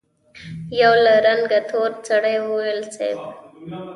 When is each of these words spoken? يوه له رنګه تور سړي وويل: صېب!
يوه 0.79 0.97
له 1.03 1.13
رنګه 1.25 1.59
تور 1.69 1.91
سړي 2.07 2.35
وويل: 2.45 2.81
صېب! 2.95 3.19